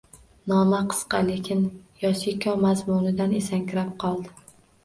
[0.51, 1.61] Noma qisqa, lekin
[2.05, 4.35] Yosiko mazmunidan esankirab qoldi